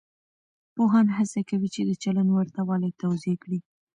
[0.75, 3.59] پوهان هڅه کوي چې د چلند ورته والی توضیح کړي.